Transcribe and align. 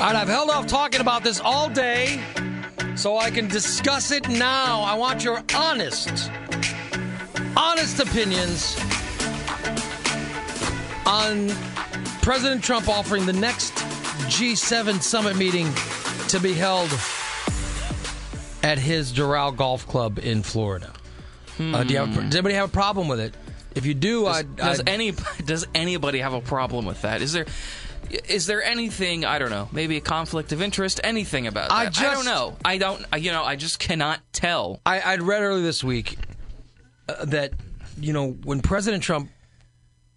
All 0.00 0.04
right, 0.04 0.14
I've 0.14 0.28
held 0.28 0.48
off 0.48 0.68
talking 0.68 1.00
about 1.00 1.24
this 1.24 1.40
all 1.40 1.68
day 1.68 2.20
so 2.94 3.18
I 3.18 3.32
can 3.32 3.48
discuss 3.48 4.12
it 4.12 4.28
now. 4.28 4.80
I 4.82 4.94
want 4.94 5.24
your 5.24 5.42
honest, 5.56 6.30
honest 7.56 7.98
opinions 7.98 8.76
on 11.04 11.48
President 12.22 12.62
Trump 12.62 12.88
offering 12.88 13.26
the 13.26 13.32
next 13.32 13.74
G7 14.28 15.02
summit 15.02 15.36
meeting 15.36 15.66
to 16.28 16.38
be 16.38 16.52
held 16.52 16.90
at 18.62 18.78
his 18.78 19.12
Doral 19.12 19.56
Golf 19.56 19.84
Club 19.88 20.20
in 20.20 20.44
Florida. 20.44 20.92
Uh, 21.58 21.82
do 21.82 21.92
you 21.94 21.98
have, 21.98 22.14
does 22.14 22.36
anybody 22.36 22.54
have 22.54 22.68
a 22.68 22.72
problem 22.72 23.08
with 23.08 23.18
it? 23.18 23.34
If 23.74 23.84
you 23.84 23.94
do, 23.94 24.26
Does, 24.26 24.36
I, 24.36 24.42
does 24.42 24.80
I 24.80 24.84
any 24.86 25.12
does 25.44 25.66
anybody 25.74 26.20
have 26.20 26.34
a 26.34 26.40
problem 26.40 26.86
with 26.86 27.02
that? 27.02 27.20
Is 27.20 27.32
there 27.32 27.46
is 28.10 28.46
there 28.46 28.62
anything 28.62 29.24
I 29.24 29.38
don't 29.38 29.50
know? 29.50 29.68
Maybe 29.72 29.96
a 29.96 30.00
conflict 30.00 30.52
of 30.52 30.62
interest? 30.62 31.00
Anything 31.04 31.46
about 31.46 31.68
that? 31.68 31.74
I 31.74 32.10
I 32.10 32.14
don't 32.14 32.24
know. 32.24 32.56
I 32.64 32.78
don't. 32.78 33.04
You 33.18 33.32
know, 33.32 33.44
I 33.44 33.56
just 33.56 33.78
cannot 33.78 34.20
tell. 34.32 34.80
I, 34.86 35.00
I'd 35.00 35.22
read 35.22 35.42
earlier 35.42 35.62
this 35.62 35.82
week 35.84 36.16
uh, 37.08 37.24
that 37.26 37.52
you 38.00 38.12
know 38.12 38.30
when 38.30 38.60
President 38.60 39.02
Trump. 39.02 39.30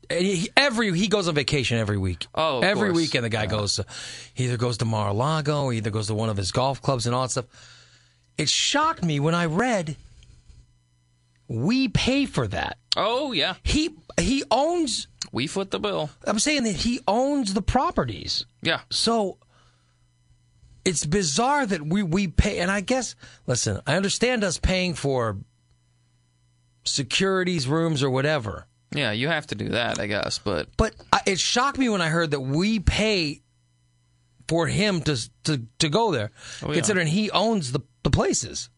He, 0.09 0.49
every 0.57 0.91
he 0.97 1.07
goes 1.07 1.29
on 1.29 1.35
vacation 1.35 1.77
every 1.77 1.97
week. 1.97 2.27
Oh, 2.35 2.59
every 2.59 2.89
course. 2.89 2.97
weekend 2.97 3.23
the 3.23 3.29
guy 3.29 3.45
goes. 3.45 3.75
To, 3.75 3.85
he 4.33 4.43
either 4.43 4.57
goes 4.57 4.77
to 4.79 4.85
Mar-a-Lago, 4.85 5.69
he 5.69 5.77
either 5.77 5.89
goes 5.89 6.07
to 6.07 6.13
one 6.13 6.27
of 6.27 6.35
his 6.35 6.51
golf 6.51 6.81
clubs 6.81 7.05
and 7.05 7.15
all 7.15 7.21
that 7.21 7.29
stuff. 7.31 7.45
It 8.37 8.49
shocked 8.49 9.05
me 9.05 9.21
when 9.21 9.35
I 9.35 9.45
read 9.45 9.95
we 11.47 11.89
pay 11.89 12.25
for 12.25 12.47
that. 12.47 12.77
Oh 12.95 13.31
yeah, 13.33 13.55
He 13.63 13.91
he 14.19 14.43
owns. 14.49 15.07
We 15.31 15.47
foot 15.47 15.71
the 15.71 15.79
bill. 15.79 16.09
I'm 16.25 16.39
saying 16.39 16.63
that 16.63 16.75
he 16.75 16.99
owns 17.07 17.53
the 17.53 17.61
properties. 17.61 18.45
Yeah. 18.61 18.81
So 18.89 19.37
it's 20.83 21.05
bizarre 21.05 21.65
that 21.65 21.81
we, 21.85 22.03
we 22.03 22.27
pay, 22.27 22.59
and 22.59 22.69
I 22.71 22.81
guess, 22.81 23.15
listen, 23.47 23.79
I 23.87 23.95
understand 23.95 24.43
us 24.43 24.57
paying 24.57 24.93
for 24.93 25.37
securities, 26.83 27.67
rooms, 27.67 28.03
or 28.03 28.09
whatever, 28.09 28.65
Yeah, 28.93 29.11
you 29.11 29.27
have 29.27 29.47
to 29.47 29.55
do 29.55 29.69
that, 29.69 29.99
I 29.99 30.07
guess. 30.07 30.39
But 30.39 30.67
but 30.77 30.93
I, 31.13 31.21
it 31.25 31.39
shocked 31.39 31.77
me 31.77 31.87
when 31.89 32.01
I 32.01 32.09
heard 32.09 32.31
that 32.31 32.41
we 32.41 32.79
pay 32.79 33.41
for 34.47 34.67
him 34.67 35.01
to 35.01 35.29
to, 35.43 35.61
to 35.79 35.89
go 35.89 36.11
there, 36.11 36.31
Oh, 36.63 36.69
yeah. 36.69 36.73
considering 36.73 37.07
he 37.07 37.29
owns 37.31 37.71
the, 37.71 37.81
the 38.03 38.09
places. 38.09 38.69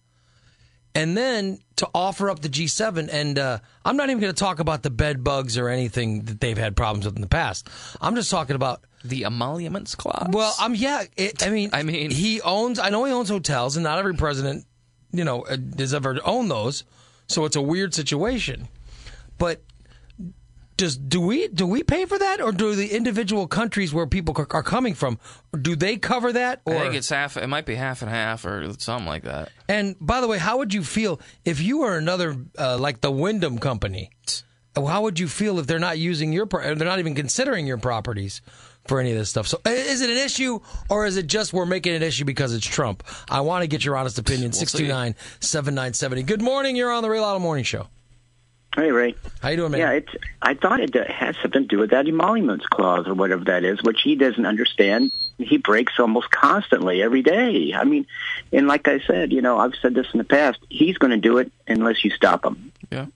And 0.95 1.17
then 1.17 1.59
to 1.77 1.89
offer 1.95 2.29
up 2.29 2.41
the 2.41 2.49
G7, 2.49 3.09
and 3.11 3.39
uh, 3.39 3.59
I'm 3.83 3.97
not 3.97 4.09
even 4.09 4.19
going 4.21 4.33
to 4.33 4.39
talk 4.39 4.59
about 4.59 4.83
the 4.83 4.91
bed 4.91 5.23
bugs 5.23 5.57
or 5.57 5.67
anything 5.69 6.21
that 6.25 6.39
they've 6.39 6.57
had 6.57 6.75
problems 6.75 7.05
with 7.05 7.15
in 7.15 7.21
the 7.21 7.27
past. 7.27 7.67
I'm 7.99 8.15
just 8.15 8.29
talking 8.29 8.55
about 8.55 8.83
the 9.03 9.25
emoluments 9.25 9.95
clause. 9.95 10.27
Well, 10.29 10.53
um, 10.61 10.75
yeah. 10.75 11.03
It, 11.17 11.45
I 11.45 11.49
mean, 11.49 11.71
I 11.73 11.81
mean- 11.83 12.11
he 12.11 12.41
owns. 12.41 12.77
I 12.77 12.89
know 12.89 13.03
he 13.05 13.11
owns 13.11 13.29
hotels, 13.29 13.75
and 13.75 13.83
not 13.83 13.97
every 13.97 14.13
president, 14.13 14.65
you 15.11 15.23
know, 15.23 15.41
uh, 15.41 15.57
has 15.79 15.93
ever 15.95 16.19
owned 16.23 16.51
those. 16.51 16.83
So 17.27 17.45
it's 17.45 17.55
a 17.55 17.61
weird 17.61 17.93
situation. 17.95 18.67
But 19.39 19.61
does 20.77 20.97
do 20.97 21.21
we 21.21 21.47
do 21.47 21.65
we 21.67 21.83
pay 21.83 22.05
for 22.05 22.17
that, 22.17 22.41
or 22.41 22.51
do 22.51 22.75
the 22.75 22.95
individual 22.95 23.47
countries 23.47 23.93
where 23.93 24.07
people 24.07 24.35
are 24.37 24.63
coming 24.63 24.93
from 24.93 25.19
do 25.61 25.75
they 25.75 25.97
cover 25.97 26.33
that? 26.33 26.61
Or 26.65 26.75
I 26.75 26.79
think 26.81 26.95
it's 26.95 27.09
half. 27.09 27.37
It 27.37 27.47
might 27.47 27.65
be 27.65 27.75
half 27.75 28.01
and 28.01 28.09
half 28.09 28.45
or 28.45 28.73
something 28.79 29.07
like 29.07 29.23
that. 29.23 29.49
and 29.67 29.95
by 29.99 30.21
the 30.21 30.27
way, 30.27 30.37
how 30.37 30.57
would 30.57 30.73
you 30.73 30.83
feel 30.83 31.19
if 31.45 31.61
you 31.61 31.79
were 31.79 31.97
another 31.97 32.35
uh, 32.57 32.77
like 32.77 33.01
the 33.01 33.11
Wyndham 33.11 33.59
Company? 33.59 34.09
How 34.75 35.03
would 35.03 35.19
you 35.19 35.27
feel 35.27 35.59
if 35.59 35.67
they're 35.67 35.77
not 35.77 35.99
using 35.99 36.33
your 36.33 36.47
pro- 36.47 36.73
they're 36.73 36.87
not 36.87 36.97
even 36.97 37.13
considering 37.13 37.67
your 37.67 37.77
properties 37.77 38.41
for 38.87 38.99
any 38.99 39.11
of 39.11 39.17
this 39.17 39.29
stuff? 39.29 39.47
So 39.47 39.59
is 39.67 40.01
it 40.01 40.09
an 40.09 40.17
issue 40.17 40.59
or 40.89 41.05
is 41.05 41.15
it 41.15 41.27
just 41.27 41.53
we're 41.53 41.67
making 41.67 41.93
an 41.93 42.01
issue 42.01 42.25
because 42.25 42.53
it's 42.55 42.65
Trump? 42.65 43.03
I 43.29 43.41
want 43.41 43.61
to 43.61 43.67
get 43.67 43.85
your 43.85 43.95
honest 43.95 44.17
opinion. 44.17 44.51
see. 44.51 44.65
629 44.65 45.15
7970. 45.41 46.23
Good 46.23 46.41
morning. 46.41 46.75
You're 46.75 46.91
on 46.91 47.03
the 47.03 47.09
Ray 47.09 47.19
Lotto 47.19 47.37
Morning 47.37 47.63
Show. 47.63 47.87
Hey, 48.75 48.91
Ray. 48.91 49.15
How 49.41 49.49
you 49.49 49.57
doing, 49.57 49.71
man? 49.71 49.81
Yeah, 49.81 49.91
it's. 49.91 50.11
I 50.41 50.55
thought 50.55 50.79
it 50.79 50.93
has 51.09 51.35
something 51.41 51.61
to 51.63 51.67
do 51.67 51.77
with 51.77 51.91
that 51.91 52.07
emoluments 52.07 52.65
clause 52.65 53.07
or 53.07 53.13
whatever 53.13 53.43
that 53.45 53.63
is, 53.63 53.81
which 53.83 54.01
he 54.01 54.15
doesn't 54.15 54.45
understand. 54.45 55.11
He 55.37 55.57
breaks 55.57 55.93
almost 55.99 56.31
constantly 56.31 57.01
every 57.01 57.21
day. 57.21 57.73
I 57.75 57.83
mean, 57.83 58.07
and 58.51 58.67
like 58.67 58.87
I 58.87 58.99
said, 58.99 59.31
you 59.31 59.41
know, 59.41 59.57
I've 59.59 59.75
said 59.81 59.93
this 59.93 60.07
in 60.13 60.17
the 60.17 60.23
past. 60.23 60.59
He's 60.69 60.97
going 60.97 61.11
to 61.11 61.17
do 61.17 61.37
it 61.37 61.51
unless 61.67 62.03
you 62.03 62.11
stop 62.11 62.45
him, 62.45 62.71
Yeah. 62.91 63.07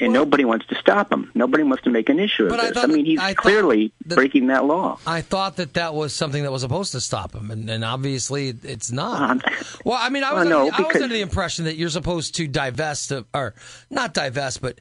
And 0.00 0.12
nobody 0.12 0.44
wants 0.44 0.66
to 0.66 0.74
stop 0.74 1.12
him. 1.12 1.30
Nobody 1.34 1.62
wants 1.62 1.84
to 1.84 1.90
make 1.90 2.08
an 2.08 2.18
issue 2.18 2.44
of 2.44 2.50
But 2.50 2.60
I 2.60 2.68
this. 2.68 2.76
I, 2.76 2.80
thought- 2.82 2.90
mean, 2.90 3.04
he's 3.04 3.20
I 3.20 3.34
clearly 3.34 3.92
that- 4.06 4.16
breaking 4.16 4.48
that 4.48 4.64
law. 4.64 4.98
I 5.06 5.20
thought 5.20 5.56
that 5.56 5.74
that 5.74 5.94
was 5.94 6.14
something 6.14 6.42
that 6.42 6.50
was 6.52 6.62
supposed 6.62 6.92
to 6.92 7.00
stop 7.00 7.34
him, 7.34 7.50
and, 7.50 7.70
and 7.70 7.84
obviously 7.84 8.48
it's 8.62 8.90
not. 8.90 9.30
Um, 9.30 9.42
well, 9.84 9.98
I 10.00 10.08
mean, 10.10 10.24
I 10.24 10.32
was, 10.32 10.48
Well, 10.48 10.66
no, 10.66 10.72
under, 10.72 10.82
I 10.84 10.86
was 10.92 11.02
under 11.02 11.14
the 11.14 11.20
impression 11.20 11.66
that 11.66 11.76
you're 11.76 11.88
supposed 11.90 12.34
to 12.36 12.48
divest, 12.48 13.12
of, 13.12 13.26
or 13.32 13.54
not 13.90 14.14
divest, 14.14 14.60
but 14.60 14.80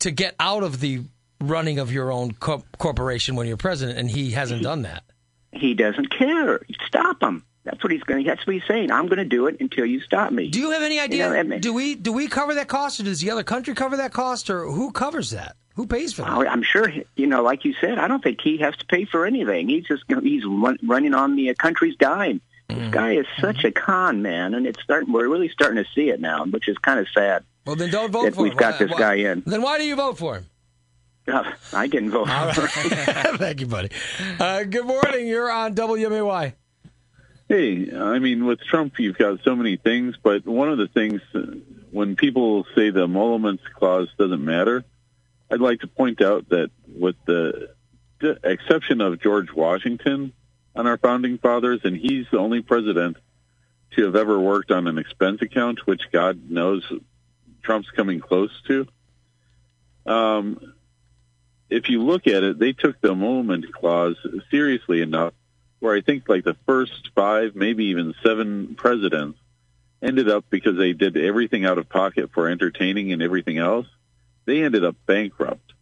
to 0.00 0.10
get 0.10 0.34
out 0.40 0.62
of 0.64 0.80
the 0.80 1.02
running 1.40 1.78
of 1.78 1.92
your 1.92 2.10
own 2.12 2.32
co- 2.32 2.64
corporation 2.78 3.36
when 3.36 3.46
you're 3.46 3.56
president, 3.56 3.98
and 3.98 4.10
he 4.10 4.32
hasn't 4.32 4.62
done 4.62 4.82
that. 4.82 5.04
He 5.52 5.74
doesn't 5.74 6.10
care. 6.10 6.60
Stop 6.86 7.22
him. 7.22 7.44
That's 7.64 7.82
what 7.82 7.90
he's 7.92 8.02
going. 8.02 8.26
That's 8.26 8.46
what 8.46 8.54
he's 8.54 8.66
saying. 8.68 8.90
I'm 8.90 9.06
going 9.06 9.18
to 9.18 9.24
do 9.24 9.46
it 9.46 9.56
until 9.60 9.86
you 9.86 10.00
stop 10.00 10.30
me. 10.32 10.48
Do 10.50 10.60
you 10.60 10.70
have 10.72 10.82
any 10.82 11.00
idea? 11.00 11.30
know, 11.30 11.34
I 11.34 11.42
mean- 11.42 11.60
do 11.60 11.72
we 11.72 11.94
do 11.94 12.12
we 12.12 12.28
cover 12.28 12.54
that 12.54 12.68
cost, 12.68 13.00
or 13.00 13.04
does 13.04 13.20
the 13.20 13.30
other 13.30 13.42
country 13.42 13.74
cover 13.74 13.96
that 13.96 14.12
cost, 14.12 14.50
or 14.50 14.66
who 14.70 14.92
covers 14.92 15.30
that? 15.30 15.56
Who 15.76 15.86
pays 15.86 16.12
for 16.12 16.22
that? 16.22 16.30
I'm 16.30 16.62
sure, 16.62 16.88
you 17.16 17.26
know, 17.26 17.42
like 17.42 17.64
you 17.64 17.74
said, 17.80 17.98
I 17.98 18.06
don't 18.06 18.22
think 18.22 18.40
he 18.40 18.58
has 18.58 18.76
to 18.76 18.84
pay 18.86 19.06
for 19.06 19.26
anything. 19.26 19.68
He's 19.68 19.84
just 19.86 20.04
he's 20.22 20.44
run, 20.46 20.78
running 20.84 21.14
on 21.14 21.34
the 21.36 21.50
uh, 21.50 21.54
country's 21.58 21.96
dime. 21.96 22.40
Mm-hmm. 22.70 22.80
This 22.80 22.90
guy 22.92 23.12
is 23.16 23.26
such 23.40 23.64
a 23.64 23.72
con 23.72 24.22
man, 24.22 24.54
and 24.54 24.66
it's 24.66 24.80
starting. 24.82 25.12
We're 25.12 25.28
really 25.28 25.48
starting 25.48 25.82
to 25.82 25.90
see 25.94 26.10
it 26.10 26.20
now, 26.20 26.44
which 26.44 26.68
is 26.68 26.78
kind 26.78 27.00
of 27.00 27.08
sad. 27.12 27.44
Well, 27.66 27.76
then 27.76 27.90
don't 27.90 28.10
vote 28.12 28.34
for 28.34 28.42
we've 28.42 28.52
him. 28.52 28.58
got 28.58 28.72
Why- 28.74 28.78
this 28.78 28.90
why- 28.92 28.98
guy 28.98 29.14
in. 29.14 29.42
Then 29.46 29.62
why 29.62 29.78
do 29.78 29.84
you 29.84 29.96
vote 29.96 30.16
for 30.18 30.36
him? 30.36 30.46
Uh, 31.26 31.50
I 31.72 31.86
didn't 31.86 32.10
vote. 32.10 32.28
All 32.28 32.46
right. 32.46 32.54
Thank 33.38 33.60
you, 33.60 33.66
buddy. 33.66 33.88
Uh, 34.38 34.64
good 34.64 34.84
morning. 34.84 35.26
You're 35.26 35.50
on 35.50 35.74
WMAY. 35.74 36.52
Hey, 37.46 37.94
I 37.94 38.20
mean, 38.20 38.46
with 38.46 38.60
Trump, 38.60 38.98
you've 38.98 39.18
got 39.18 39.40
so 39.44 39.54
many 39.54 39.76
things, 39.76 40.16
but 40.22 40.46
one 40.46 40.70
of 40.70 40.78
the 40.78 40.88
things 40.88 41.20
uh, 41.34 41.40
when 41.90 42.16
people 42.16 42.64
say 42.74 42.88
the 42.88 43.02
emoluments 43.02 43.62
clause 43.74 44.08
doesn't 44.18 44.42
matter, 44.42 44.82
I'd 45.50 45.60
like 45.60 45.80
to 45.80 45.86
point 45.86 46.22
out 46.22 46.48
that 46.48 46.70
with 46.88 47.16
the, 47.26 47.74
exception 48.42 49.02
of 49.02 49.20
George 49.20 49.52
Washington 49.52 50.32
on 50.74 50.86
our 50.86 50.96
founding 50.96 51.36
fathers, 51.36 51.80
and 51.84 51.94
he's 51.94 52.24
the 52.30 52.38
only 52.38 52.62
president 52.62 53.18
to 53.90 54.04
have 54.06 54.16
ever 54.16 54.40
worked 54.40 54.70
on 54.70 54.86
an 54.86 54.96
expense 54.96 55.42
account, 55.42 55.86
which 55.86 56.10
God 56.10 56.50
knows 56.50 56.90
Trump's 57.62 57.90
coming 57.90 58.20
close 58.20 58.50
to. 58.68 58.86
Um, 60.06 60.74
if 61.68 61.90
you 61.90 62.02
look 62.02 62.26
at 62.26 62.42
it, 62.42 62.58
they 62.58 62.72
took 62.72 62.98
the 63.02 63.12
emolument 63.12 63.70
clause 63.74 64.16
seriously 64.50 65.02
enough 65.02 65.34
where 65.80 65.94
I 65.94 66.00
think 66.00 66.28
like 66.28 66.44
the 66.44 66.56
first 66.66 67.10
five, 67.14 67.54
maybe 67.54 67.86
even 67.86 68.14
seven 68.22 68.74
presidents 68.74 69.38
ended 70.02 70.28
up 70.28 70.44
because 70.50 70.76
they 70.76 70.92
did 70.92 71.16
everything 71.16 71.64
out 71.64 71.78
of 71.78 71.88
pocket 71.88 72.30
for 72.32 72.48
entertaining 72.48 73.12
and 73.12 73.22
everything 73.22 73.58
else. 73.58 73.86
They 74.44 74.62
ended 74.62 74.84
up 74.84 74.96
bankrupt. 75.06 75.72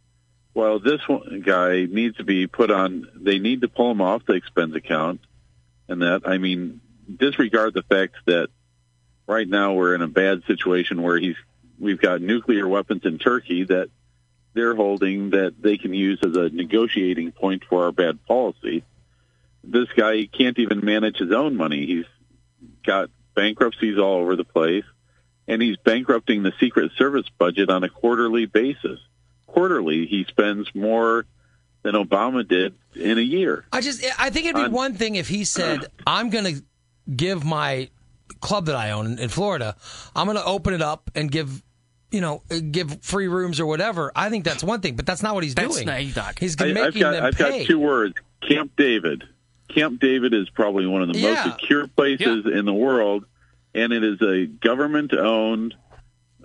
While 0.53 0.80
this 0.80 1.00
one 1.08 1.42
guy 1.44 1.86
needs 1.86 2.19
to 2.19 2.25
be 2.25 2.47
put 2.47 2.70
on, 2.70 3.08
they 3.14 3.38
need 3.38 3.62
to 3.62 3.69
pull 3.69 3.91
him 3.91 4.00
off 4.00 4.26
the 4.26 4.34
expense 4.34 4.75
account, 4.75 5.20
and 5.88 6.03
that 6.03 6.22
I 6.26 6.38
mean, 6.38 6.80
disregard 7.16 7.74
the 7.74 7.82
fact 7.82 8.16
that 8.26 8.48
right 9.26 9.48
now 9.48 9.72
we're 9.72 9.94
in 9.94 10.03
a 10.03 10.09
bad 10.09 10.42
situation 10.47 11.03
where 11.03 11.19
he's 11.19 11.36
we've 11.78 12.00
got 12.00 12.20
nuclear 12.20 12.69
weapons 12.69 13.03
in 13.04 13.19
Turkey 13.19 13.64
that 13.64 13.88
they're 14.54 14.74
holding 14.74 15.30
that 15.30 15.54
they 15.60 15.78
can 15.78 15.94
use 15.94 16.19
as 16.22 16.36
a 16.36 16.50
negotiating 16.50 17.32
point 17.32 17.64
for 17.64 17.84
our 17.84 17.92
bad 17.92 18.24
policy 18.26 18.84
this 19.65 19.89
guy 19.97 20.27
can't 20.27 20.59
even 20.59 20.84
manage 20.84 21.19
his 21.19 21.33
own 21.33 21.57
money. 21.57 21.86
He's 21.86 22.04
got 22.86 23.10
bankruptcies 23.34 23.98
all 23.98 24.16
over 24.21 24.36
the 24.36 24.45
place, 24.45 24.84
and 25.48 25.63
he's 25.63 25.77
bankrupting 25.78 26.42
the 26.42 26.53
Secret 26.60 26.92
Service 26.97 27.27
budget 27.39 27.71
on 27.71 27.84
a 27.84 27.89
quarterly 27.89 28.47
basis. 28.47 28.98
Quarterly, 29.47 30.07
he 30.07 30.25
spends 30.28 30.69
more 30.75 31.27
than 31.83 31.95
Obama 31.95 32.47
did 32.47 32.75
in 32.95 33.19
a 33.19 33.22
year. 33.22 33.65
I 33.72 33.81
just, 33.81 34.04
I 34.19 34.31
think 34.31 34.47
it'd 34.47 34.57
be 34.57 34.63
On- 34.63 34.72
one 34.72 34.95
thing 34.95 35.16
if 35.16 35.28
he 35.28 35.45
said, 35.45 35.86
"I'm 36.07 36.31
going 36.31 36.45
to 36.57 36.63
give 37.15 37.45
my 37.45 37.91
club 38.41 38.66
that 38.66 38.77
I 38.77 38.92
own 38.92 39.07
in, 39.07 39.19
in 39.19 39.28
Florida, 39.28 39.77
I'm 40.16 40.27
going 40.27 40.36
to 40.39 40.45
open 40.45 40.75
it 40.75 40.83
up 40.83 41.10
and 41.15 41.31
give." 41.31 41.63
You 42.10 42.21
know, 42.21 42.42
uh, 42.51 42.59
give 42.71 43.03
free 43.03 43.27
rooms 43.27 43.59
or 43.59 43.65
whatever. 43.65 44.13
I 44.15 44.28
think 44.28 44.45
that's 44.45 44.63
one 44.63 44.83
thing, 44.83 44.97
but 44.97 45.07
that's 45.07 45.22
not 45.22 45.34
what 45.34 45.45
he's 45.45 45.54
That's 45.54 45.75
doing. 45.77 45.86
not- 45.86 46.15
Doc. 46.15 46.39
He's 46.39 46.60
I, 46.60 46.66
making 46.66 46.83
I've 46.84 46.95
got 47.01 47.10
them 47.13 47.25
I've 47.25 47.34
pay. 47.36 47.60
got 47.60 47.66
two 47.66 47.78
words: 47.78 48.13
Camp 48.47 48.72
David. 48.77 49.25
Camp 49.74 50.01
David 50.01 50.34
is 50.34 50.48
probably 50.51 50.86
one 50.86 51.03
of 51.03 51.13
the 51.13 51.19
Yeah. 51.19 51.34
most 51.34 51.60
secure 51.60 51.86
places 51.89 52.47
in 52.47 52.65
the 52.65 52.72
world, 52.74 53.24
and 53.74 53.92
it 53.92 54.03
is 54.04 54.21
a 54.22 54.47
government-owned 54.47 55.74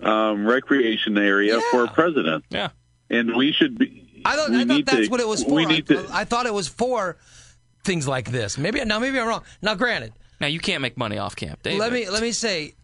um, 0.02 0.46
recreation 0.46 1.18
area 1.18 1.56
Yeah. 1.56 1.70
for 1.70 1.84
a 1.84 1.88
president. 1.88 2.44
Yeah. 2.50 2.68
And 3.10 3.34
we 3.34 3.52
should 3.52 3.78
be. 3.78 4.22
I 4.24 4.36
thought, 4.36 4.50
we 4.50 4.56
I 4.56 4.58
thought 4.60 4.66
need 4.68 4.86
that's 4.86 5.06
to, 5.06 5.08
what 5.10 5.20
it 5.20 5.26
was 5.28 5.42
for. 5.44 5.54
We 5.54 5.66
need 5.66 5.90
I, 5.90 5.94
to. 5.94 6.06
I 6.12 6.24
thought 6.24 6.46
it 6.46 6.54
was 6.54 6.68
for 6.68 7.16
things 7.84 8.06
like 8.06 8.30
this. 8.30 8.58
Maybe 8.58 8.84
now, 8.84 8.98
maybe 8.98 9.18
I'm 9.18 9.26
wrong. 9.26 9.42
Now, 9.62 9.74
granted, 9.74 10.12
Now 10.40 10.46
you 10.46 10.60
can't 10.60 10.82
make 10.82 10.96
money 10.96 11.18
off 11.18 11.34
Camp 11.34 11.62
David. 11.62 11.80
let 11.80 11.92
me 11.92 12.08
let 12.08 12.22
me 12.22 12.30
say, 12.32 12.74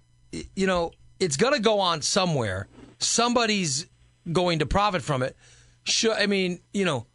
you 0.56 0.66
know, 0.66 0.90
it's 1.20 1.36
going 1.36 1.52
to 1.54 1.60
go 1.60 1.78
on 1.80 2.02
somewhere. 2.02 2.66
Somebody's 2.98 3.86
going 4.32 4.58
to 4.60 4.66
profit 4.66 5.02
from 5.02 5.22
it. 5.22 5.36
Should, 5.84 6.12
I 6.12 6.26
mean, 6.26 6.60
you 6.72 6.84
know, 6.84 7.06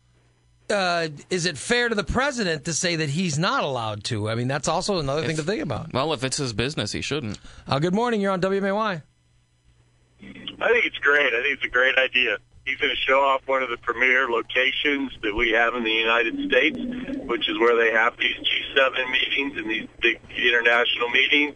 uh, 0.71 1.10
is 1.30 1.45
it 1.45 1.57
fair 1.57 1.89
to 1.89 1.95
the 1.95 2.04
president 2.04 2.66
to 2.66 2.74
say 2.74 2.95
that 2.98 3.10
he's 3.10 3.38
not 3.38 3.63
allowed 3.63 4.04
to? 4.06 4.30
I 4.30 4.36
mean, 4.36 4.48
that's 4.48 4.68
also 4.68 5.00
another 5.00 5.25
thing 5.25 5.36
to 5.38 5.44
think 5.44 5.62
about. 5.62 5.94
Well, 5.94 6.13
if 6.13 6.24
it's 6.24 6.38
his 6.38 6.54
business, 6.54 6.92
he 6.92 7.01
shouldn't. 7.01 7.39
Uh, 7.68 7.80
good 7.80 7.94
morning. 7.94 8.21
You're 8.21 8.31
on 8.31 8.42
WMAY. 8.42 9.01
I 10.62 10.68
think 10.68 10.86
it's 10.86 10.98
great. 10.98 11.33
I 11.33 11.42
think 11.42 11.54
it's 11.57 11.66
a 11.66 11.69
great 11.69 11.98
idea. 11.98 12.38
He's 12.66 12.77
going 12.77 12.94
to 12.94 13.01
show 13.01 13.21
off 13.21 13.42
one 13.48 13.63
of 13.63 13.69
the 13.69 13.77
premier 13.77 14.30
locations 14.30 15.12
that 15.24 15.33
we 15.36 15.51
have 15.51 15.74
in 15.74 15.83
the 15.83 15.92
United 15.92 16.36
States, 16.48 16.77
which 17.25 17.50
is 17.50 17.57
where 17.57 17.75
they 17.75 17.92
have 17.92 18.16
these 18.18 18.36
G7 18.36 19.12
meetings 19.12 19.57
and 19.57 19.69
these 19.69 19.88
big 20.01 20.19
international 20.38 21.10
meetings. 21.10 21.56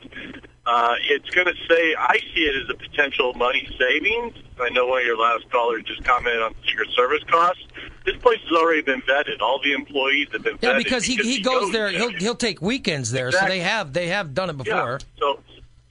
Uh, 0.65 0.95
it's 1.10 1.30
going 1.30 1.45
to 1.45 1.54
say, 1.69 1.94
I 1.95 2.18
see 2.33 2.45
it 2.45 2.63
as 2.63 2.69
a 2.69 2.74
potential 2.75 3.33
money 3.33 3.68
savings. 3.77 4.33
I 4.60 4.69
know 4.69 4.88
one 4.88 5.01
of 5.01 5.06
your 5.06 5.18
last 5.18 5.50
callers 5.51 5.83
just 5.83 6.04
commented 6.06 6.42
on 6.42 6.56
Secret 6.65 6.89
Service 6.95 7.24
costs. 7.30 7.63
This 8.06 8.18
place 8.18 8.40
has 8.42 8.52
already 8.52 8.82
been 8.82 9.02
vetted. 9.04 9.42
All 9.42 9.62
the 9.64 9.74
employees 9.74 10.28
have 10.34 10.44
been 10.44 10.58
vetted. 10.58 10.64
Yeah, 10.64 10.74
vetted 10.74 10.84
because 10.84 11.04
he, 11.06 11.16
he 11.16 11.42
goes 11.42 11.72
there. 11.72 11.92
there. 11.92 12.00
He'll 12.00 12.12
he'll 12.20 12.36
take 12.36 12.62
weekends 12.62 13.12
there, 13.12 13.32
so 13.32 13.46
they 13.48 13.60
have 13.60 13.94
they 13.94 14.08
have 14.08 14.34
done 14.34 14.50
it 14.50 14.58
yeah. 14.58 14.64
before. 14.64 15.00
So, 15.18 15.40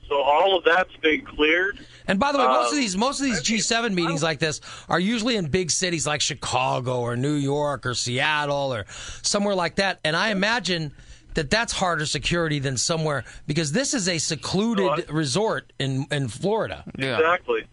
so 0.09 0.20
all 0.20 0.59
of 0.59 0.64
that's 0.64 0.94
been 0.97 1.25
cleared. 1.25 1.79
And 2.06 2.19
by 2.19 2.32
the 2.32 2.38
way, 2.38 2.47
most 2.47 2.69
of 2.69 2.75
Um, 2.75 2.81
these 2.81 2.97
most 2.97 3.20
of 3.20 3.26
these 3.26 3.41
G7 3.43 3.94
meetings 3.94 4.23
like 4.23 4.41
this 4.41 4.61
are 4.88 5.00
usually 5.00 5.37
in 5.37 5.47
big 5.47 5.70
cities 5.70 6.06
like 6.06 6.20
Chicago 6.20 7.00
or 7.00 7.17
New 7.17 7.35
York 7.35 7.87
or 7.87 7.94
Seattle 7.94 8.75
or 8.75 8.85
somewhere 9.23 9.55
like 9.55 9.76
that. 9.76 10.00
And 10.05 10.15
I 10.15 10.31
imagine 10.31 10.93
that 11.35 11.49
that's 11.49 11.73
harder 11.73 12.05
security 12.05 12.58
than 12.58 12.76
somewhere 12.76 13.25
because 13.47 13.73
this 13.73 13.94
is 13.94 14.06
a 14.06 14.19
secluded 14.19 15.08
resort 15.11 15.73
in 15.79 16.06
in 16.11 16.29
Florida. 16.29 16.85
Yeah. 16.99 17.17
Exactly. 17.17 17.65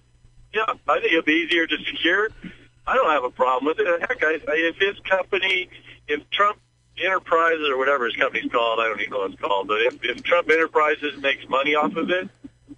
Yeah, 0.54 0.64
I 0.88 1.00
think 1.00 1.12
it'll 1.12 1.22
be 1.24 1.34
easier 1.34 1.68
to 1.68 1.78
secure. 1.86 2.30
I 2.90 2.96
don't 2.96 3.10
have 3.12 3.24
a 3.24 3.30
problem 3.30 3.66
with 3.66 3.80
it. 3.80 4.02
Heck, 4.02 4.24
I, 4.24 4.40
if 4.48 4.76
his 4.78 4.98
company, 5.08 5.70
if 6.08 6.28
Trump 6.32 6.58
Enterprises 6.98 7.68
or 7.70 7.78
whatever 7.78 8.06
his 8.06 8.16
company's 8.16 8.52
called, 8.52 8.80
I 8.80 8.86
don't 8.88 9.00
even 9.00 9.12
know 9.12 9.20
what 9.20 9.32
it's 9.32 9.42
called, 9.42 9.68
but 9.68 9.82
if, 9.82 10.04
if 10.04 10.24
Trump 10.24 10.50
Enterprises 10.50 11.18
makes 11.22 11.48
money 11.48 11.76
off 11.76 11.96
of 11.96 12.10
it, 12.10 12.28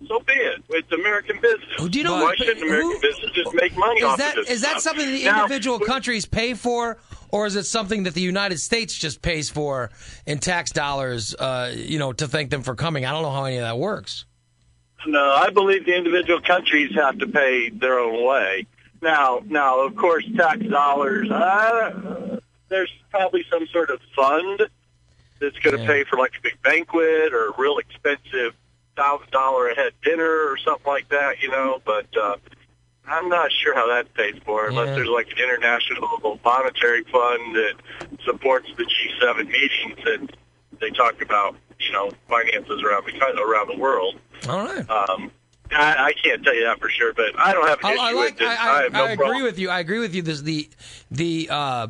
so 0.08 0.20
be 0.20 0.34
it. 0.34 0.62
It's 0.70 0.92
American 0.92 1.40
business. 1.42 1.70
Oh, 1.80 1.88
Do 1.88 1.98
you 1.98 2.04
know 2.04 2.24
Why 2.24 2.36
shouldn't 2.36 2.62
American 2.62 2.92
who- 2.92 3.00
business 3.00 3.32
just 3.34 3.54
make 3.54 3.76
money 3.78 4.04
off 4.04 4.18
that 4.18 4.38
of 4.38 4.46
this 4.46 4.56
is 4.56 4.62
that 4.62 4.82
something 4.82 5.08
the 5.10 5.24
Now, 5.26 5.44
individual 5.44 5.80
countries 5.80 6.26
pay 6.26 6.54
for, 6.56 6.98
or 7.30 7.46
is 7.46 7.56
it 7.56 7.66
something 7.66 8.04
that 8.04 8.14
the 8.14 8.22
United 8.22 8.60
States 8.60 8.94
just 8.94 9.22
pays 9.22 9.50
for 9.50 9.92
in 10.26 10.40
tax 10.40 10.72
dollars? 10.72 11.34
Uh, 11.36 11.72
you 11.76 11.98
know, 12.00 12.12
to 12.14 12.28
thank 12.28 12.50
them 12.50 12.62
for 12.64 12.76
coming. 12.76 13.06
I 13.06 13.12
don't 13.12 13.22
know 13.22 13.32
how 13.32 13.46
any 13.46 13.58
of 13.58 13.64
that 13.64 13.78
works. 13.78 14.26
No, 15.08 15.32
I 15.34 15.50
believe 15.50 15.86
the 15.86 15.96
individual 15.96 16.42
countries 16.42 16.94
have 16.96 17.18
to 17.20 17.28
pay 17.28 17.70
their 17.70 17.98
own 18.00 18.24
way. 18.26 18.68
Now, 19.02 19.42
now, 19.46 19.80
of 19.82 19.96
course, 19.96 20.26
tax 20.38 20.62
dollars. 20.66 21.30
Uh, 21.32 22.40
there's 22.70 22.92
probably 23.10 23.44
some 23.50 23.66
sort 23.68 23.90
of 23.90 24.00
fund 24.16 24.62
that's 25.40 25.58
going 25.60 25.76
to 25.76 25.82
Yeah. 25.82 25.88
pay 25.88 26.04
for 26.04 26.18
like 26.18 26.34
a 26.38 26.42
big 26.42 26.62
banquet 26.62 27.34
or 27.34 27.48
a 27.50 27.54
real 27.58 27.78
expensive 27.80 28.54
thousand 28.96 29.32
dollar 29.32 29.70
a 29.70 29.76
head 29.76 29.94
dinner 30.04 30.24
or 30.50 30.58
something 30.64 30.86
like 30.86 31.10
that. 31.10 31.42
You 31.42 31.50
know, 31.50 31.82
but 31.84 32.06
uh, 32.16 32.36
I'm 33.08 33.28
not 33.30 33.52
sure 33.52 33.74
how 33.74 33.88
that's 33.88 34.10
paid 34.14 34.44
for 34.44 34.68
unless 34.68 34.90
Yeah. 34.90 34.96
there's 34.96 35.10
like 35.10 35.32
an 35.32 35.40
international 35.44 36.40
monetary 36.46 37.04
fund 37.06 37.56
that 37.56 37.74
supports 38.24 38.68
the 38.78 38.84
G7 38.84 39.48
meetings 39.48 40.00
and 40.06 40.32
they 40.80 40.92
talk 40.92 41.22
about 41.22 41.56
you 41.80 41.92
know 41.92 42.12
finances 42.30 42.84
around 42.84 43.06
the 43.08 43.42
around 43.42 43.68
the 43.70 43.78
world. 43.78 44.20
All 44.48 44.64
right. 44.64 44.88
Um, 44.90 45.32
I, 45.74 46.06
I 46.08 46.14
can't 46.14 46.44
tell 46.44 46.54
you 46.56 46.64
that 46.66 46.80
for 46.80 46.90
sure, 46.90 47.14
but 47.14 47.38
I 47.40 47.54
don't 47.54 47.68
have 47.68 47.80
an 47.80 47.86
I, 47.86 47.92
issue 47.94 48.02
I 48.02 48.12
like. 48.12 48.26
with 48.26 48.38
this. 48.38 48.48
I, 48.48 48.52
I, 48.80 48.84
have 48.84 48.94
no 48.94 49.06
I 49.06 49.10
agree 49.12 49.26
problem. 49.26 49.44
with 49.44 49.60
you. 49.60 49.70
I 49.70 49.80
agree 49.80 50.00
with 50.00 50.14
you. 50.16 50.22
This 50.22 50.42
the 50.42 50.70
the 51.10 51.48
uh, 51.52 51.88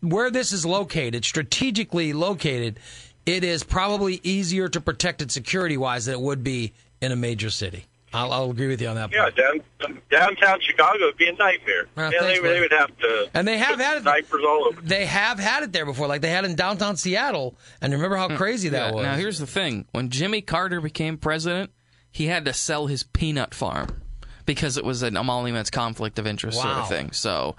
where 0.00 0.30
this 0.30 0.52
is 0.52 0.64
located, 0.66 1.24
strategically 1.24 2.12
located, 2.12 2.78
it 3.24 3.44
is 3.44 3.62
probably 3.64 4.20
easier 4.22 4.68
to 4.68 4.80
protect 4.80 5.22
it 5.22 5.30
security 5.30 5.76
wise 5.76 6.06
than 6.06 6.14
it 6.14 6.20
would 6.20 6.44
be 6.44 6.72
in 7.00 7.12
a 7.12 7.16
major 7.16 7.50
city. 7.50 7.86
I'll, 8.14 8.32
I'll 8.32 8.50
agree 8.50 8.68
with 8.68 8.80
you 8.80 8.88
on 8.88 8.94
that. 8.94 9.12
Yeah, 9.12 9.28
point. 9.30 9.64
down, 9.80 10.00
downtown 10.10 10.60
Chicago 10.60 11.06
would 11.06 11.16
be 11.18 11.28
a 11.28 11.32
nightmare. 11.32 11.86
Well, 11.96 12.10
yeah, 12.12 12.20
thanks, 12.20 12.40
they, 12.40 12.48
they 12.54 12.60
would 12.60 12.72
have 12.72 12.96
to. 12.98 13.28
And 13.34 13.46
they 13.46 13.58
have 13.58 13.78
had 13.78 13.98
it- 13.98 14.02
snipers 14.02 14.42
all 14.46 14.68
over. 14.68 14.80
They 14.80 15.04
have 15.06 15.38
had 15.38 15.64
it 15.64 15.72
there 15.72 15.84
before, 15.84 16.06
like 16.06 16.22
they 16.22 16.30
had 16.30 16.44
in 16.44 16.54
downtown 16.54 16.96
Seattle. 16.96 17.56
And 17.82 17.92
remember 17.92 18.16
how 18.16 18.34
crazy 18.36 18.70
that 18.70 18.90
Yeah, 18.90 18.94
was. 18.94 19.02
Now 19.04 19.16
here's 19.16 19.38
the 19.38 19.46
thing: 19.46 19.86
when 19.90 20.08
Jimmy 20.08 20.40
Carter 20.40 20.80
became 20.80 21.18
president, 21.18 21.72
he 22.16 22.28
had 22.28 22.46
to 22.46 22.52
sell 22.54 22.86
his 22.86 23.02
peanut 23.02 23.52
farm 23.52 24.00
because 24.46 24.78
it 24.78 24.84
was 24.86 25.02
an 25.02 25.18
emoluments 25.18 25.68
conflict 25.68 26.18
of 26.18 26.26
interest 26.26 26.58
sort 26.58 26.72
of 26.72 26.88
thing. 26.88 27.12
So, 27.12 27.56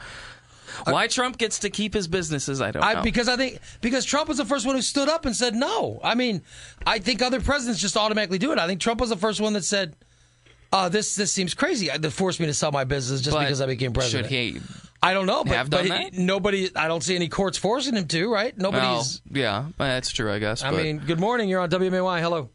why 0.85 1.05
Trump 1.05 1.37
gets 1.37 1.59
to 1.59 1.69
keep 1.69 1.93
his 1.93 2.07
businesses, 2.07 2.59
I 2.59 2.71
don't 2.71 2.81
know. 2.81 2.87
I, 2.87 3.01
because 3.03 3.29
I 3.29 3.35
think 3.37 3.59
because 3.81 4.03
Trump 4.03 4.27
was 4.27 4.37
the 4.37 4.45
first 4.45 4.65
one 4.65 4.75
who 4.75 4.81
stood 4.81 5.09
up 5.09 5.27
and 5.27 5.35
said 5.35 5.53
no. 5.53 5.99
I 6.03 6.15
mean, 6.15 6.41
I 6.87 6.97
think 6.97 7.21
other 7.21 7.39
presidents 7.39 7.79
just 7.79 7.95
automatically 7.95 8.39
do 8.39 8.51
it. 8.51 8.57
I 8.57 8.65
think 8.65 8.81
Trump 8.81 8.99
was 8.99 9.11
the 9.11 9.15
first 9.15 9.39
one 9.39 9.53
that 9.53 9.63
said, 9.63 9.95
uh, 10.73 10.89
"This 10.89 11.13
this 11.13 11.31
seems 11.31 11.53
crazy. 11.53 11.95
That 11.95 12.09
forced 12.09 12.39
me 12.39 12.47
to 12.47 12.53
sell 12.55 12.71
my 12.71 12.83
business 12.83 13.21
just 13.21 13.35
But 13.35 13.41
because 13.41 13.61
I 13.61 13.67
became 13.67 13.93
president." 13.93 14.25
Should 14.25 14.31
he? 14.31 14.59
I 15.03 15.13
don't 15.13 15.27
know, 15.27 15.43
but, 15.43 15.53
have 15.53 15.69
but 15.69 15.87
that? 15.87 16.13
nobody. 16.13 16.75
I 16.75 16.87
don't 16.87 17.03
see 17.03 17.15
any 17.15 17.29
courts 17.29 17.59
forcing 17.59 17.95
him 17.95 18.07
to. 18.07 18.33
Right? 18.33 18.57
Well, 18.57 18.71
Nobody's. 18.71 19.21
yeah, 19.31 19.65
that's 19.77 20.09
true, 20.09 20.31
I 20.31 20.39
guess. 20.39 20.63
I 20.63 20.71
but- 20.71 20.81
mean, 20.81 20.97
good 20.97 21.19
morning. 21.19 21.47
You're 21.47 21.61
on 21.61 21.69
WMAY. 21.69 22.21
Hello. 22.21 22.49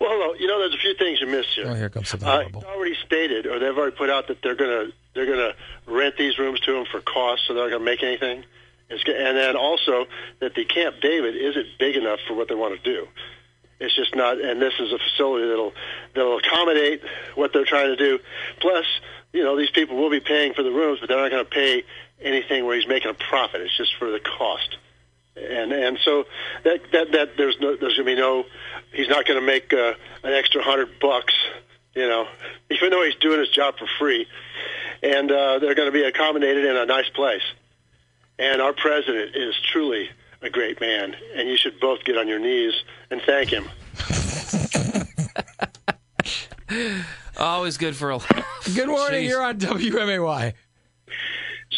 Well. 0.00 0.36
You 0.36 0.46
know, 0.48 0.58
there's 0.58 0.74
a 0.74 0.78
few 0.78 0.94
things 0.94 1.20
you 1.20 1.26
missed 1.26 1.50
here. 1.54 1.66
Oh, 1.68 1.74
here 1.74 1.88
comes 1.88 2.08
something 2.08 2.28
Uh, 2.28 2.32
horrible. 2.40 2.60
it's 2.62 2.68
already 2.70 2.96
stated, 3.06 3.46
or 3.46 3.58
they've 3.58 3.76
already 3.76 3.96
put 3.96 4.10
out 4.10 4.28
that 4.28 4.42
they're 4.42 4.54
going 4.56 4.86
to 4.88 4.92
they're 5.14 5.26
going 5.26 5.38
to 5.38 5.54
rent 5.86 6.16
these 6.16 6.38
rooms 6.38 6.58
to 6.60 6.72
them 6.72 6.84
for 6.90 7.00
cost, 7.00 7.42
so 7.46 7.54
they're 7.54 7.64
not 7.64 7.70
going 7.70 7.80
to 7.80 7.84
make 7.84 8.02
anything. 8.02 8.44
It's, 8.90 9.02
and 9.06 9.36
then 9.36 9.56
also 9.56 10.06
that 10.40 10.54
the 10.54 10.64
Camp 10.64 10.96
David 11.00 11.36
isn't 11.36 11.66
big 11.78 11.96
enough 11.96 12.18
for 12.26 12.34
what 12.34 12.48
they 12.48 12.54
want 12.54 12.82
to 12.82 12.82
do. 12.82 13.06
It's 13.80 13.94
just 13.94 14.14
not, 14.14 14.40
and 14.40 14.60
this 14.60 14.74
is 14.78 14.92
a 14.92 14.98
facility 14.98 15.48
that'll 15.48 15.72
that'll 16.14 16.38
accommodate 16.38 17.02
what 17.34 17.52
they're 17.52 17.64
trying 17.64 17.88
to 17.88 17.96
do. 17.96 18.18
Plus, 18.60 18.84
you 19.32 19.42
know, 19.42 19.56
these 19.56 19.70
people 19.70 19.96
will 19.96 20.10
be 20.10 20.20
paying 20.20 20.52
for 20.54 20.62
the 20.62 20.70
rooms, 20.70 20.98
but 21.00 21.08
they're 21.08 21.20
not 21.20 21.30
going 21.30 21.44
to 21.44 21.50
pay 21.50 21.84
anything 22.20 22.64
where 22.66 22.76
he's 22.76 22.86
making 22.88 23.10
a 23.10 23.14
profit. 23.14 23.60
It's 23.62 23.76
just 23.76 23.94
for 23.98 24.10
the 24.10 24.20
cost 24.20 24.76
and 25.36 25.72
and 25.72 25.98
so 26.04 26.24
that 26.62 26.80
that 26.92 27.12
that 27.12 27.36
there's 27.36 27.56
no 27.60 27.76
there's 27.76 27.96
gonna 27.96 28.06
be 28.06 28.14
no 28.14 28.44
he's 28.92 29.08
not 29.08 29.26
gonna 29.26 29.40
make 29.40 29.72
uh, 29.72 29.94
an 30.22 30.32
extra 30.32 30.62
hundred 30.62 30.88
bucks 31.00 31.34
you 31.94 32.06
know 32.06 32.26
even 32.70 32.90
though 32.90 33.02
he's 33.02 33.16
doing 33.16 33.38
his 33.38 33.48
job 33.48 33.76
for 33.78 33.86
free 33.98 34.26
and 35.02 35.30
uh, 35.30 35.58
they're 35.58 35.74
going 35.74 35.88
to 35.88 35.92
be 35.92 36.02
accommodated 36.02 36.64
in 36.64 36.76
a 36.76 36.86
nice 36.86 37.08
place 37.10 37.42
and 38.38 38.62
our 38.62 38.72
president 38.72 39.36
is 39.36 39.54
truly 39.70 40.08
a 40.40 40.50
great 40.50 40.80
man 40.80 41.14
and 41.36 41.48
you 41.48 41.56
should 41.56 41.78
both 41.80 42.04
get 42.04 42.16
on 42.16 42.28
your 42.28 42.38
knees 42.38 42.74
and 43.10 43.20
thank 43.22 43.50
him 43.50 43.68
always 47.38 47.76
good 47.76 47.96
for 47.96 48.10
a 48.10 48.16
laugh. 48.16 48.74
Good 48.74 48.88
morning. 48.88 49.24
Jeez. 49.24 49.28
You're 49.28 49.42
on 49.42 49.58
WMAY. 49.58 50.54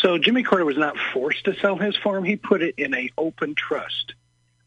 So 0.07 0.19
Jimmy 0.19 0.45
Carter 0.45 0.65
was 0.65 0.79
not 0.79 0.97
forced 1.13 1.47
to 1.47 1.57
sell 1.59 1.75
his 1.75 1.97
farm. 1.97 2.23
He 2.23 2.37
put 2.37 2.63
it 2.63 2.77
in 2.79 2.95
a 2.95 3.11
open 3.19 3.57
trust. 3.57 4.15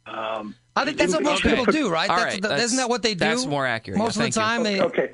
Um, 0.05 0.53
I 0.75 0.83
think 0.83 0.97
that's 0.97 1.13
what 1.13 1.23
most 1.23 1.45
Okay. 1.45 1.55
people 1.55 1.71
do, 1.71 1.89
right? 1.89 2.09
All 2.09 2.17
That's, 2.17 2.33
right, 2.33 2.41
that's- 2.41 2.63
isn't 2.65 2.77
that 2.77 2.89
what 2.89 3.03
they 3.03 3.13
do? 3.13 3.19
that's 3.19 3.45
more 3.45 3.65
accurate. 3.65 3.97
Most 3.97 4.17
Yeah, 4.17 4.23
of 4.25 4.33
the 4.33 4.39
thank 4.41 4.45
time, 4.49 4.63
they. 4.63 4.81
okay, 4.81 5.11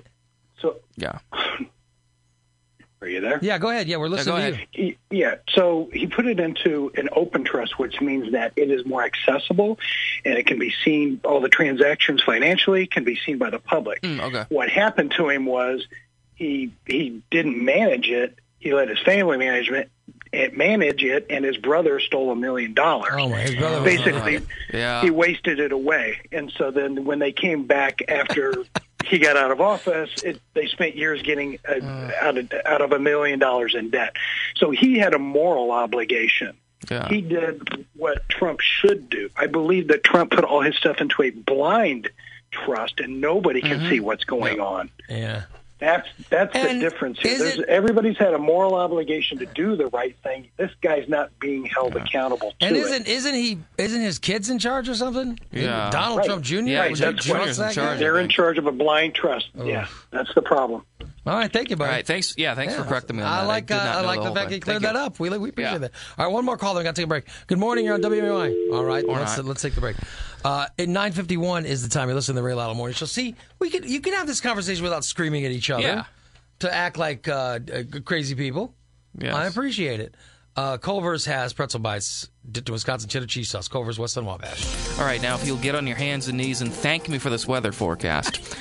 so 0.60 0.78
Yeah. 0.98 1.20
are 3.02 3.08
you 3.08 3.22
there? 3.22 3.38
Yeah, 3.44 3.60
go 3.60 3.70
ahead. 3.70 3.88
Yeah, 3.88 3.98
we're 3.98 4.08
Yeah, 4.08 4.12
listening 4.16 4.36
go 4.36 4.42
to 4.42 4.48
ahead. 4.54 4.68
you. 4.74 4.84
He- 5.12 5.18
Yeah, 5.20 5.36
so 5.50 5.90
he 5.94 6.08
put 6.08 6.26
it 6.26 6.40
into 6.40 6.92
an 6.96 7.10
open 7.12 7.44
trust, 7.44 7.78
which 7.78 8.02
means 8.02 8.32
that 8.32 8.54
it 8.56 8.72
is 8.72 8.84
more 8.86 9.04
accessible 9.04 9.78
and 10.26 10.38
it 10.40 10.48
can 10.48 10.58
be 10.58 10.74
seen, 10.84 11.20
all 11.24 11.40
the 11.40 11.50
transactions 11.50 12.24
financially 12.24 12.88
can 12.88 13.04
be 13.04 13.16
seen 13.16 13.38
by 13.38 13.52
the 13.52 13.60
public. 13.60 14.02
Mm, 14.02 14.22
okay. 14.22 14.46
What 14.50 14.70
happened 14.70 15.12
to 15.18 15.30
him 15.30 15.46
was 15.46 15.86
he 16.34 16.72
he 16.88 17.22
didn't 17.30 17.64
manage 17.64 18.10
it. 18.10 18.40
He 18.60 18.74
let 18.74 18.90
his 18.90 19.00
family 19.00 19.38
management 19.38 19.90
eh, 20.10 20.12
manage 20.54 21.04
it, 21.04 21.26
and 21.30 21.44
his 21.46 21.58
brother 21.58 22.00
stole 22.00 22.32
a 22.32 22.36
million 22.36 22.74
dollars. 22.74 23.14
Oh 23.18 23.30
my! 23.30 23.40
His 23.42 23.56
brother 23.56 23.84
Basically, 23.84 24.42
Yeah. 24.74 25.02
he 25.02 25.10
wasted 25.12 25.60
it 25.60 25.72
away. 25.72 26.20
And 26.32 26.52
so 26.58 26.72
then 26.72 27.06
when 27.06 27.20
they 27.20 27.32
came 27.32 27.66
back 27.66 28.02
after 28.08 28.54
he 29.06 29.20
got 29.20 29.38
out 29.38 29.52
of 29.52 29.62
office, 29.62 30.10
it, 30.24 30.40
they 30.54 30.68
spent 30.68 30.96
years 30.96 31.22
getting 31.22 31.60
uh, 31.68 32.12
out 32.22 32.38
of 32.38 32.52
out 32.66 32.82
of 32.82 32.92
a 32.92 33.00
million 33.00 33.40
dollars 33.40 33.76
in 33.76 33.90
debt. 33.90 34.16
So 34.58 34.72
he 34.72 34.98
had 34.98 35.14
a 35.14 35.20
moral 35.20 35.72
obligation. 35.72 36.56
Yeah. 36.90 37.08
He 37.08 37.22
did 37.22 37.86
what 37.96 38.28
Trump 38.30 38.60
should 38.62 39.10
do. 39.10 39.30
I 39.36 39.48
believe 39.48 39.88
that 39.88 40.04
Trump 40.04 40.32
put 40.32 40.44
all 40.44 40.62
his 40.62 40.76
stuff 40.76 41.02
into 41.02 41.24
a 41.24 41.32
blind 41.32 42.10
trust, 42.52 43.00
and 43.00 43.20
nobody 43.22 43.62
can 43.62 43.90
see 43.90 44.00
what's 44.00 44.24
going 44.24 44.60
on. 44.60 44.90
Yeah. 45.10 45.44
That's 45.78 46.08
that's 46.30 46.56
And 46.56 46.80
the 46.82 46.90
difference 46.90 47.20
here. 47.20 47.38
There's, 47.38 47.58
it- 47.60 47.68
everybody's 47.68 48.18
had 48.18 48.34
a 48.34 48.38
moral 48.38 48.76
obligation 48.76 49.40
to 49.40 49.46
do 49.46 49.76
the 49.76 49.88
right 49.88 50.16
thing. 50.24 50.48
This 50.56 50.72
guy's 50.82 51.10
not 51.10 51.38
being 51.40 51.66
held 51.66 51.96
accountable 51.98 52.54
to 52.60 52.66
And 52.66 52.76
isn't 52.78 53.08
isn't 53.08 53.36
he 53.36 53.58
isn't 53.78 54.02
his 54.02 54.18
kids 54.18 54.50
in 54.50 54.58
charge 54.58 54.88
or 54.88 54.96
something? 54.96 55.38
Yeah. 55.52 55.90
Donald 55.92 56.20
Right. 56.20 56.28
Trump 56.28 56.44
Jr. 56.44 56.56
Yeah, 56.60 56.80
Right, 56.80 56.96
Jake 56.96 57.18
Jake 57.18 57.36
Jr.'s 57.36 57.60
in 57.60 57.72
charge. 57.72 58.00
They're 58.00 58.20
in 58.20 58.30
charge 58.30 58.58
of 58.58 58.68
a 58.68 58.72
blind 58.72 59.16
trust. 59.16 59.50
Oh. 59.58 59.66
Yeah, 59.66 59.88
that's 60.12 60.34
the 60.34 60.42
problem. 60.42 60.86
All 61.26 61.34
right, 61.36 61.52
thank 61.52 61.70
you, 61.72 61.76
buddy. 61.76 61.90
All 61.90 61.96
right, 61.96 62.06
thanks. 62.06 62.36
Yeah, 62.38 62.54
thanks 62.54 62.76
for 62.76 62.84
correcting 62.84 63.16
me 63.18 63.24
on 63.24 63.28
I 63.32 63.42
that. 63.42 63.48
like 63.48 63.66
did 63.66 63.78
uh, 63.78 63.80
I 63.80 64.02
like 64.02 64.20
the 64.22 64.30
the 64.30 64.36
fact 64.36 64.50
thing. 64.50 64.56
you 64.56 64.62
cleared 64.62 64.82
Thank 64.84 64.94
that 64.94 65.00
you. 65.00 65.06
up. 65.06 65.20
We 65.20 65.30
we 65.38 65.50
appreciate 65.50 65.72
Yeah. 65.72 65.78
that. 65.80 65.92
All 66.20 66.26
right, 66.26 66.32
one 66.34 66.46
more 66.46 66.58
caller. 66.58 66.80
We 66.80 66.84
got 66.84 66.94
to 66.96 67.02
take 67.02 67.06
a 67.06 67.08
break. 67.08 67.26
Good 67.48 67.58
morning. 67.58 67.84
You're 67.86 67.96
on 67.96 68.02
WMAY. 68.02 68.74
All 68.74 68.86
right, 68.86 69.04
Or 69.08 69.18
let's 69.18 69.36
not. 69.38 69.46
let's 69.48 69.62
take 69.62 69.74
the 69.74 69.82
break. 69.82 69.96
Uh, 70.44 70.68
at 70.78 70.88
9:51 70.88 71.66
is 71.66 71.82
the 71.82 71.90
time 71.90 72.10
you 72.10 72.16
listen 72.16 72.36
to 72.36 72.42
the 72.42 72.46
Ray 72.46 72.54
Lotto 72.54 72.76
Morning 72.76 72.94
Show. 72.94 73.08
See, 73.08 73.36
we 73.60 73.70
can 73.72 73.88
you 73.88 74.02
can 74.02 74.14
have 74.14 74.28
this 74.28 74.40
conversation 74.42 74.84
without 74.84 75.04
screaming 75.04 75.46
at 75.46 75.52
each 75.52 75.70
other. 75.72 75.82
Yeah. 75.84 76.04
To 76.60 76.74
act 76.74 76.98
like 76.98 77.28
uh, 77.28 77.60
uh, 77.74 77.84
crazy 78.06 78.36
people. 78.36 78.74
Yes. 79.18 79.34
I 79.34 79.48
appreciate 79.48 80.00
it. 80.00 80.16
Uh, 80.56 80.78
Culver's 80.78 81.26
has 81.26 81.52
pretzel 81.52 81.82
bites 81.82 82.30
dipped 82.50 82.70
in 82.70 82.74
Wisconsin 82.74 83.10
cheddar 83.10 83.26
cheese 83.26 83.50
sauce. 83.50 83.68
Culver's 83.68 84.00
West 84.00 84.16
End 84.18 84.26
Wabash. 84.26 84.66
All 85.00 85.04
right, 85.06 85.22
now 85.22 85.36
if 85.36 85.46
you'll 85.46 85.58
get 85.58 85.76
on 85.76 85.86
your 85.86 85.98
hands 85.98 86.30
and 86.30 86.38
knees 86.38 86.62
and 86.62 86.72
thank 86.72 87.10
me 87.10 87.18
for 87.18 87.30
this 87.30 87.46
weather 87.46 87.74
forecast. 87.74 88.56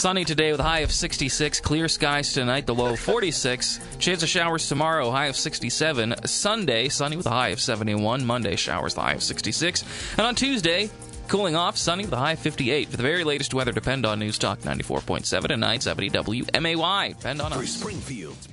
Sunny 0.00 0.24
today 0.24 0.50
with 0.50 0.60
a 0.60 0.62
high 0.62 0.78
of 0.78 0.92
66. 0.92 1.60
Clear 1.60 1.86
skies 1.86 2.32
tonight, 2.32 2.64
the 2.64 2.74
low 2.74 2.96
46. 2.96 3.80
Chance 3.98 4.22
of 4.22 4.30
showers 4.30 4.66
tomorrow, 4.66 5.10
high 5.10 5.26
of 5.26 5.36
67. 5.36 6.26
Sunday, 6.26 6.88
sunny 6.88 7.18
with 7.18 7.26
a 7.26 7.30
high 7.30 7.48
of 7.48 7.60
71. 7.60 8.24
Monday, 8.24 8.56
showers, 8.56 8.94
the 8.94 9.02
high 9.02 9.12
of 9.12 9.22
66. 9.22 9.84
And 10.16 10.26
on 10.26 10.34
Tuesday, 10.34 10.88
cooling 11.28 11.54
off, 11.54 11.76
sunny 11.76 12.06
with 12.06 12.14
a 12.14 12.16
high 12.16 12.32
of 12.32 12.38
58. 12.38 12.88
For 12.88 12.96
the 12.96 13.02
very 13.02 13.24
latest 13.24 13.52
weather, 13.52 13.72
depend 13.72 14.06
on 14.06 14.20
News 14.20 14.38
Talk 14.38 14.60
94.7 14.60 15.50
and 15.50 15.60
970 15.60 16.08
WMAY. 16.08 17.18
Depend 17.18 17.42
on 17.42 17.52
For 17.52 17.58
us. 17.58 17.68
Springfield's 17.68 18.46